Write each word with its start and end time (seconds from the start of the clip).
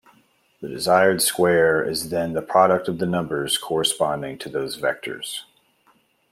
The 0.61 0.67
desired 0.67 1.21
square 1.21 1.87
is 1.87 2.09
then 2.09 2.33
the 2.33 2.41
product 2.41 2.87
of 2.87 2.97
the 2.97 3.05
numbers 3.05 3.59
corresponding 3.59 4.39
to 4.39 4.49
those 4.49 4.75
vectors. 4.75 5.41